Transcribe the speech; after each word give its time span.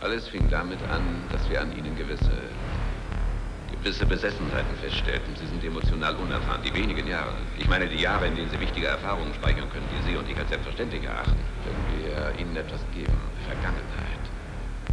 Alles 0.00 0.28
fing 0.28 0.48
damit 0.48 0.82
an, 0.88 1.28
dass 1.30 1.46
wir 1.50 1.60
an 1.60 1.76
ihnen 1.76 1.94
gewisse, 1.94 2.32
gewisse 3.70 4.06
Besessenheiten 4.06 4.74
feststellten. 4.76 5.36
Sie 5.36 5.46
sind 5.46 5.62
emotional 5.62 6.16
unerfahren. 6.16 6.62
Die 6.62 6.72
wenigen 6.72 7.06
Jahre, 7.06 7.34
ich 7.58 7.68
meine 7.68 7.86
die 7.86 8.00
Jahre, 8.00 8.26
in 8.28 8.34
denen 8.34 8.48
sie 8.48 8.58
wichtige 8.58 8.86
Erfahrungen 8.86 9.34
speichern 9.34 9.68
können, 9.68 9.86
die 9.92 10.00
Sie 10.00 10.16
und 10.16 10.26
ich 10.26 10.38
als 10.38 10.48
selbstverständlich 10.48 11.04
erachten. 11.04 11.36
Wenn 11.64 11.76
wir 12.00 12.32
ihnen 12.40 12.56
etwas 12.56 12.80
geben, 12.94 13.12
Vergangenheit, 13.44 14.24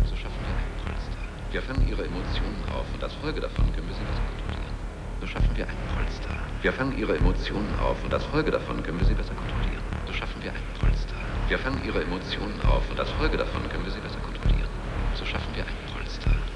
so 0.04 0.16
schaffen 0.18 0.44
wir 0.46 0.56
ein 0.60 0.72
Polster. 0.84 1.24
Wir 1.52 1.62
fangen 1.62 1.88
ihre 1.88 2.04
Emotionen 2.04 2.62
auf 2.76 2.86
und 2.94 3.02
als 3.02 3.14
Folge 3.14 3.40
davon 3.40 3.72
können 3.72 3.88
wir 3.88 3.96
sie 3.96 4.04
besser 4.04 4.24
kontrollieren. 4.28 4.76
So 5.22 5.28
schaffen 5.28 5.56
wir 5.56 5.68
ein 5.70 5.78
Polster. 5.96 6.36
Wir 6.62 6.74
fangen 6.74 6.98
ihre 6.98 7.16
Emotionen 7.16 7.74
auf 7.80 8.04
und 8.04 8.14
als 8.14 8.26
Folge 8.26 8.52
davon 8.52 8.84
können 8.84 9.00
wir 9.00 9.08
sie 9.08 9.16
besser 9.16 9.34
kontrollieren. 9.36 9.84
So 10.06 10.12
schaffen 10.12 10.44
wir 10.44 10.52
ein 10.52 10.68
Polster. 10.78 11.16
Wir 11.48 11.58
fangen 11.58 11.82
ihre 11.86 12.04
Emotionen 12.04 12.60
auf 12.68 12.84
und 12.92 13.00
als 13.00 13.10
Folge 13.12 13.38
davon 13.38 13.64
können 13.70 13.86
wir 13.86 13.92
sie 13.94 14.02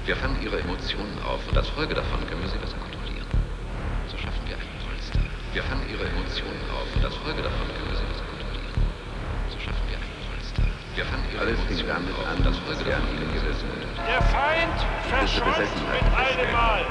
Wir 0.04 0.16
fangen 0.16 0.34
ihre 0.42 0.58
Emotionen 0.58 1.14
auf 1.22 1.38
und 1.46 1.56
als 1.56 1.68
Folge 1.68 1.94
davon 1.94 2.18
können 2.26 2.42
wir 2.42 2.50
sie 2.50 2.58
besser 2.58 2.74
kontrollieren. 2.74 3.22
So 4.10 4.18
schaffen 4.18 4.42
wir 4.50 4.58
ein 4.58 4.66
Polster. 4.82 5.22
Wir 5.54 5.62
fangen 5.62 5.86
ihre 5.86 6.02
Emotionen 6.10 6.58
auf 6.74 6.90
und 6.90 7.04
als 7.06 7.14
Folge 7.22 7.38
davon 7.38 7.70
können 7.70 7.86
wir 7.86 7.98
sie 8.02 8.08
besser 8.10 8.26
kontrollieren. 8.26 8.74
So 9.54 9.62
schaffen 9.62 9.86
wir 9.86 10.02
ein 10.02 10.10
Polster. 10.26 10.66
Wir 10.98 11.06
fangen 11.06 11.22
ihre 11.30 11.46
Alles 11.46 11.60
fing 11.70 11.78
Emotionen 11.78 11.86
damit 11.86 12.18
auf 12.18 12.26
an, 12.26 12.34
und 12.34 12.46
als 12.50 12.58
Folge 12.66 12.82
wir 12.82 12.96
an 12.98 13.06
davon 13.06 13.14
ihnen 13.14 13.30
können 13.30 13.46
wir 13.46 13.54
sie 13.54 13.66
besser 13.70 13.94
Der 14.10 14.22
Feind 14.34 14.78
verschwand 15.06 15.70
mit 15.70 16.06
einem 16.18 16.50
Mal. 16.50 16.82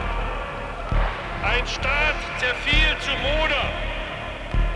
Ein 1.43 1.67
Staat 1.67 2.15
zerfiel 2.39 2.95
zu 3.03 3.11
Moder 3.27 3.67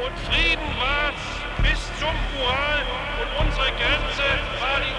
und 0.03 0.15
Frieden 0.27 0.69
war's 0.75 1.23
bis 1.63 1.79
zum 2.03 2.11
Ural 2.35 2.83
und 3.15 3.47
unsere 3.47 3.71
Grenze 3.79 4.27
war 4.59 4.83
die 4.83 4.95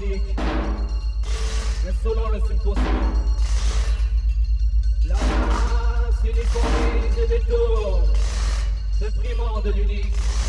mais 0.00 1.92
selon 2.02 2.28
le 2.30 2.40
subconscient. 2.40 2.82
La 5.06 5.14
masse 5.14 6.24
uniformise 6.24 7.18
et 7.22 7.28
détourne, 7.28 8.06
se 8.98 9.04
primant 9.18 9.60
de 9.60 9.70
l'unique. 9.72 10.39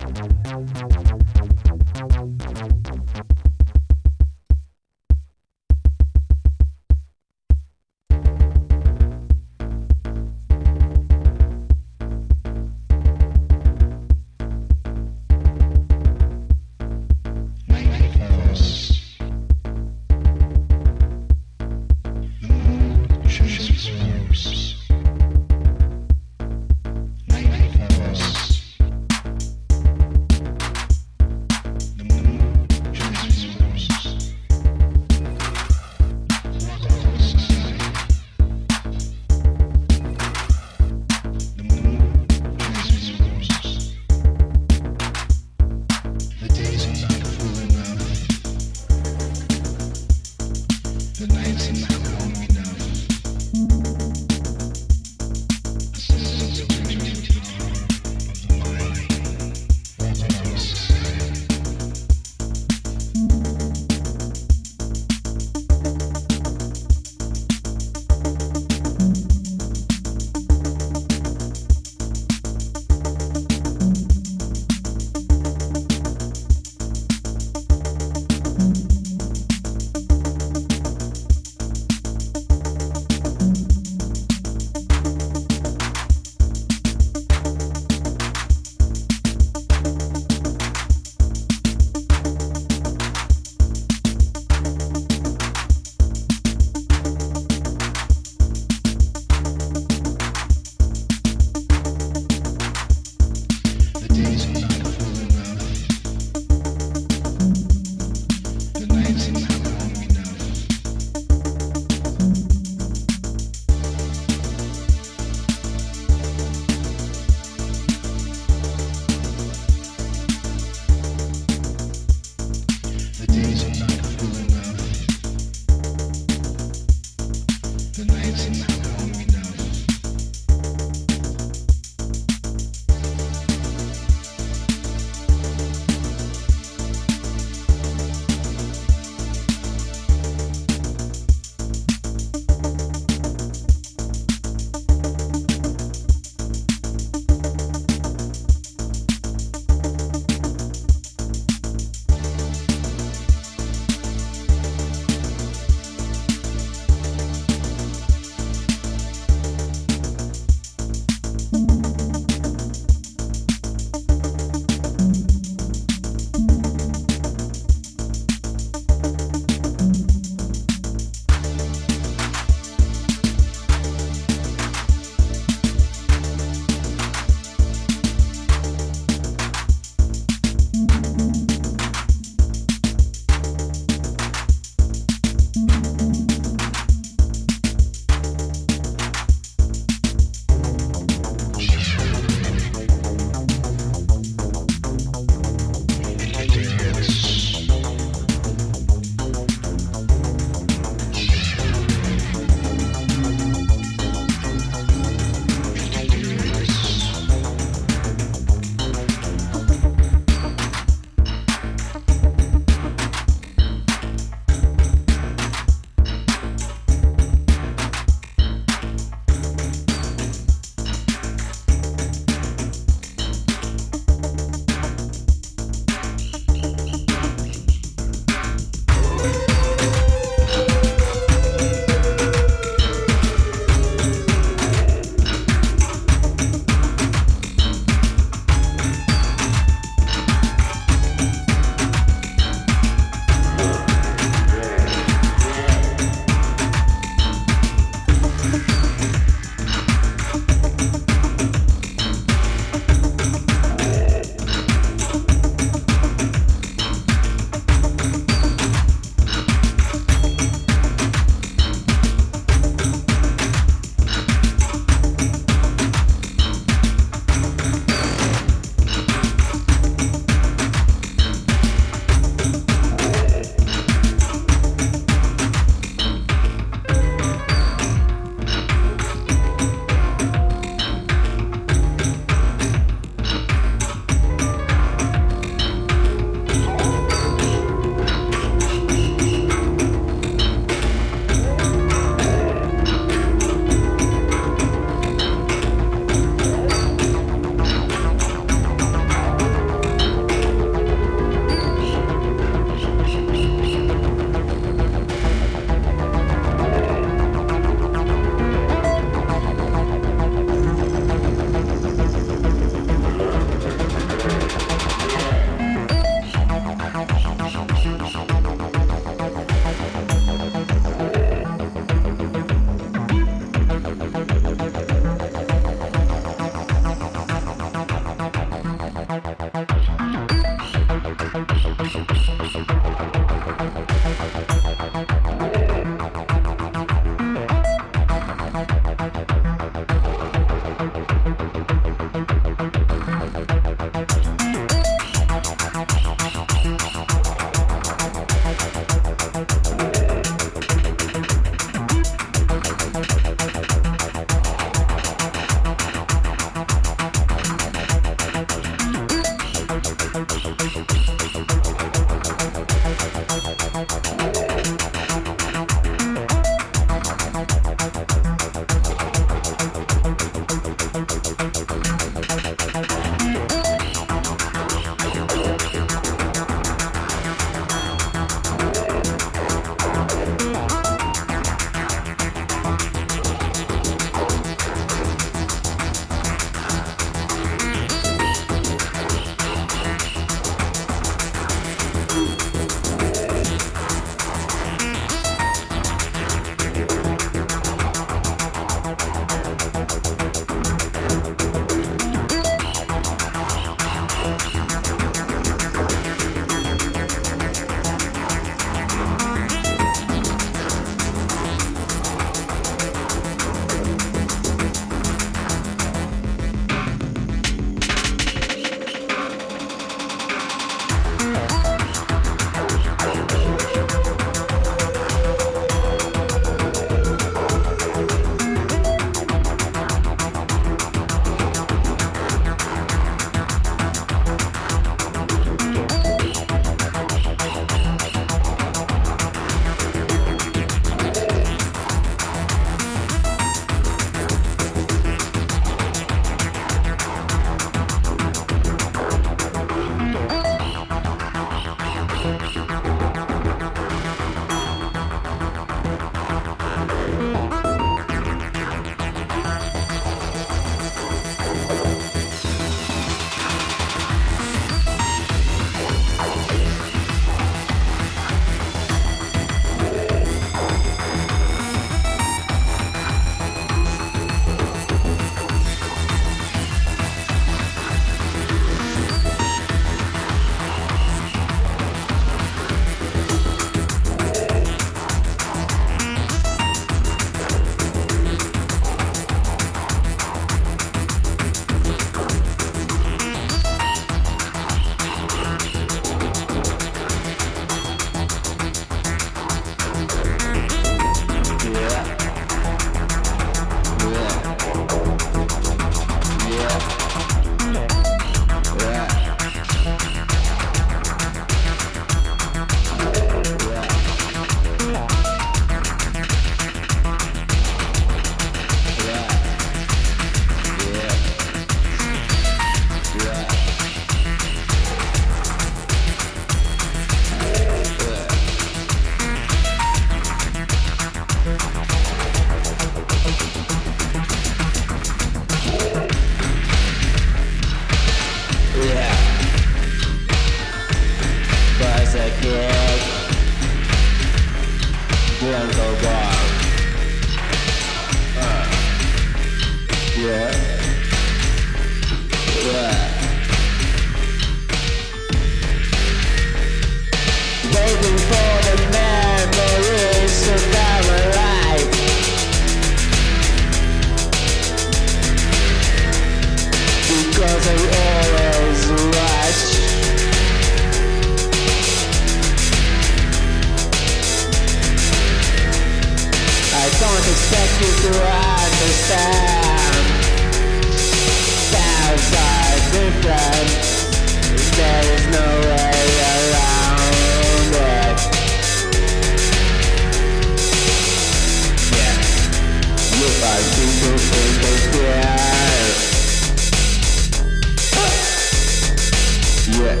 Yeah. 599.68 600.00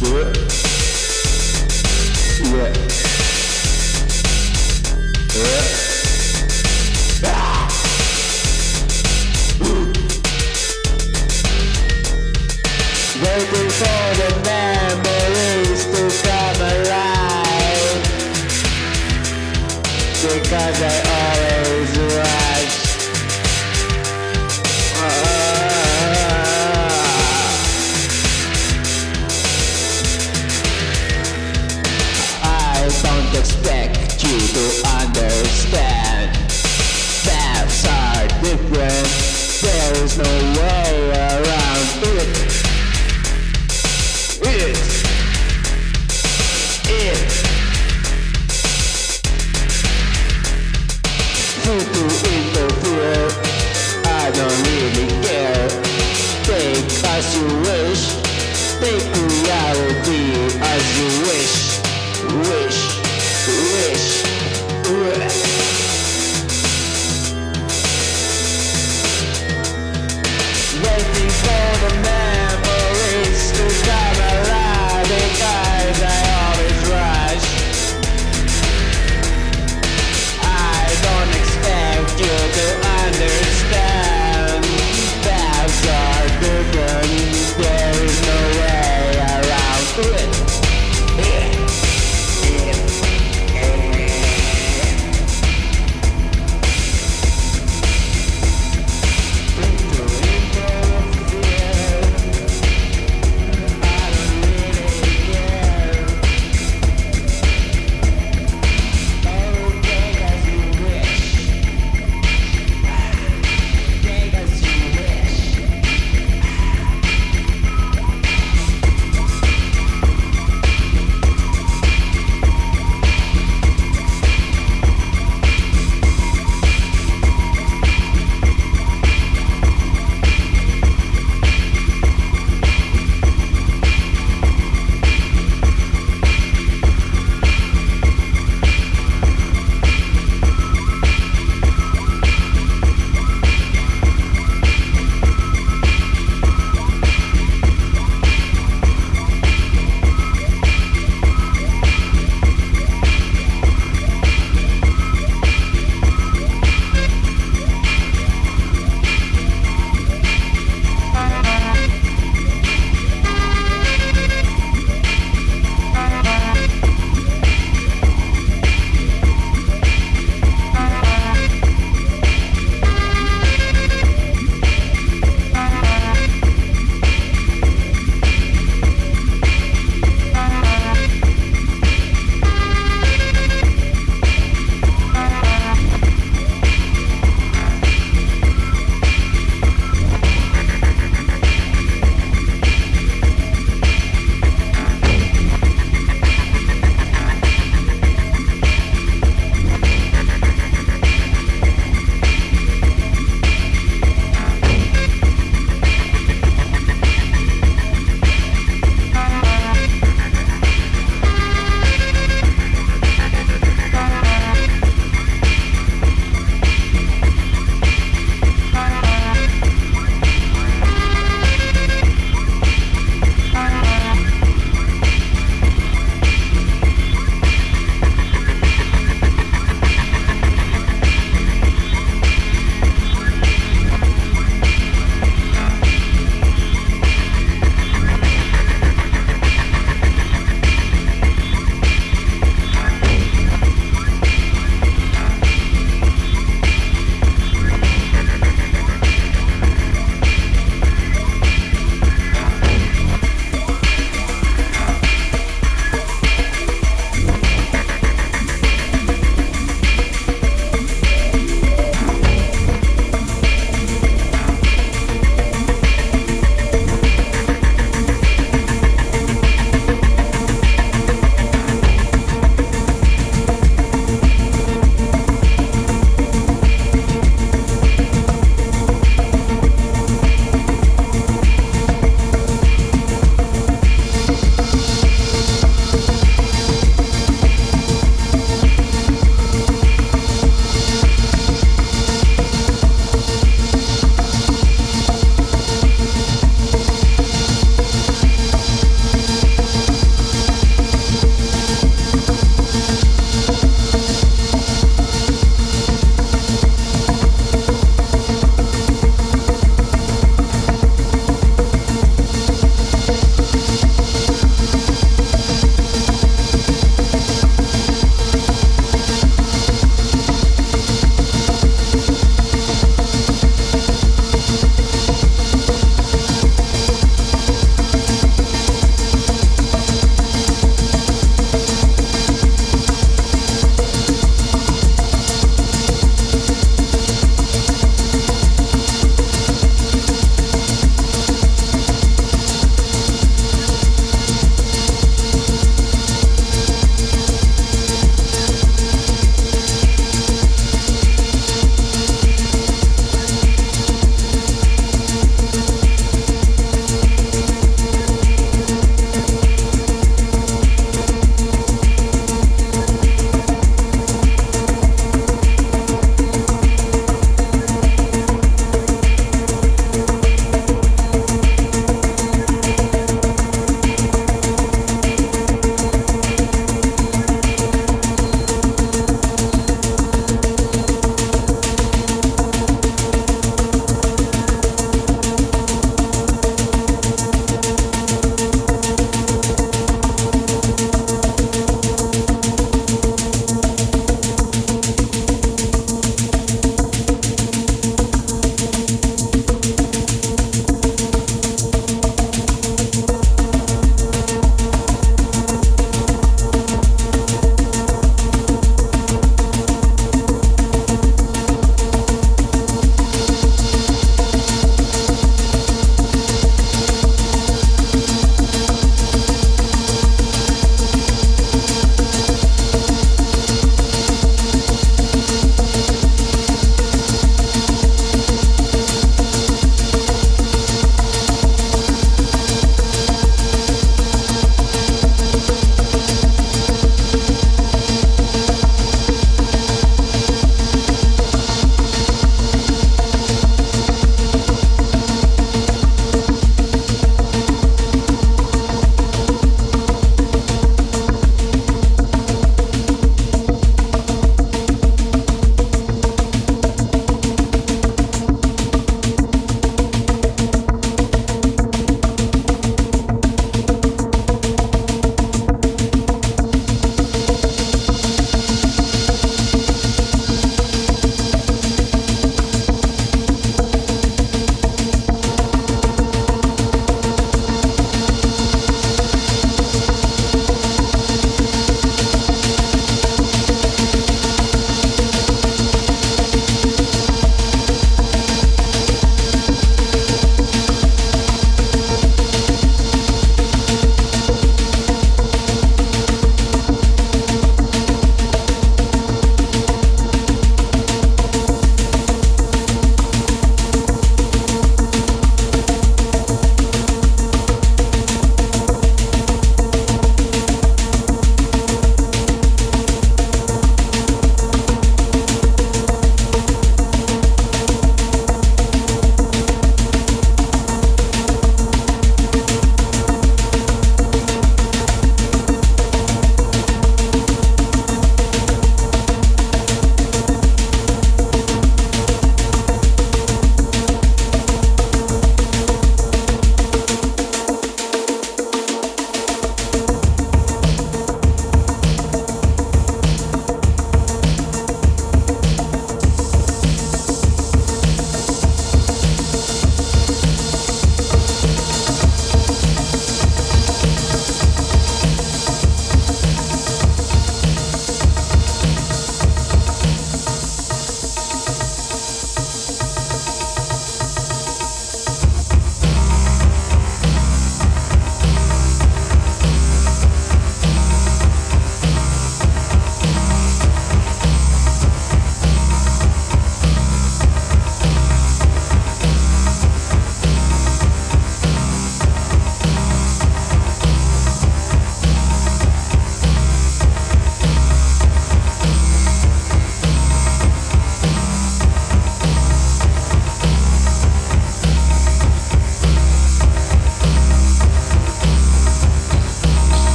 Yeah. 0.00 0.32
Yeah. 5.34 5.77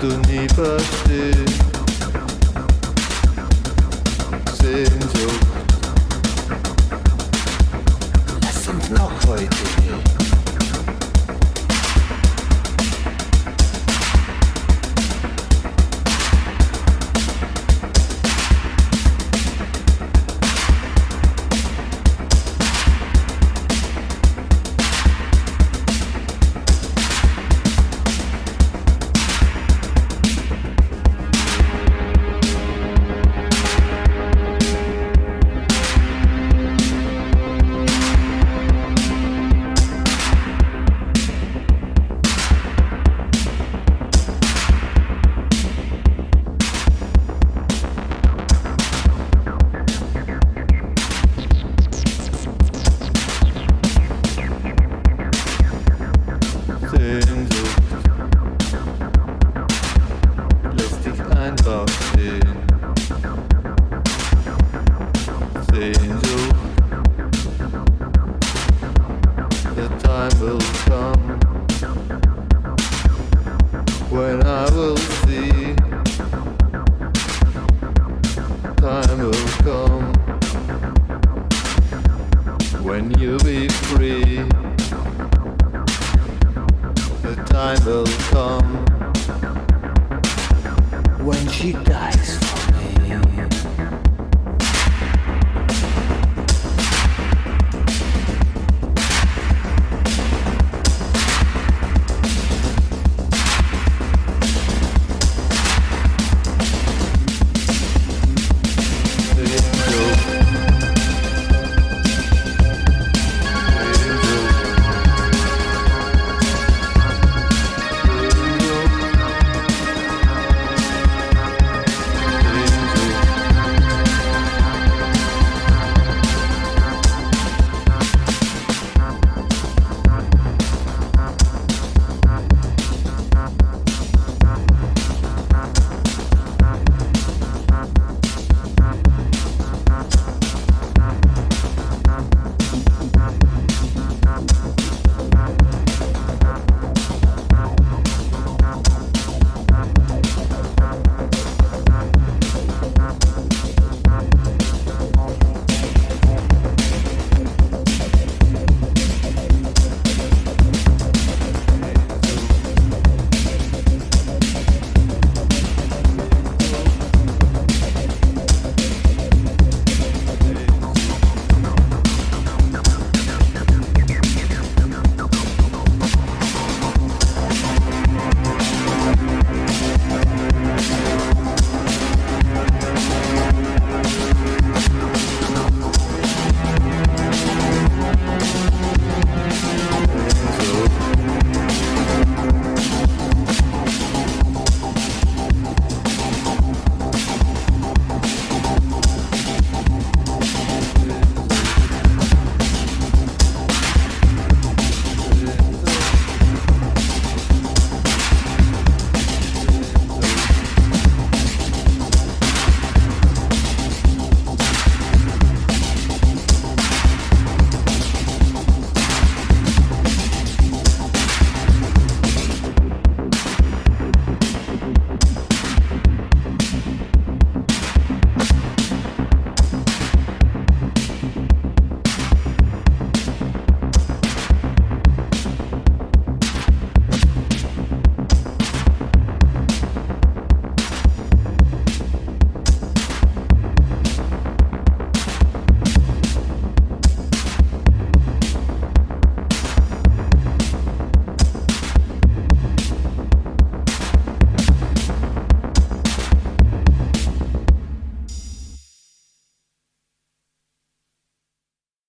Du 0.00 0.06
nie 0.30 0.48
verstehen. 0.48 1.44
Sehnsucht 4.60 5.46
lass 8.42 8.68
uns 8.68 8.90
noch 8.90 9.12
heute 9.26 9.48
gehen. 9.48 10.13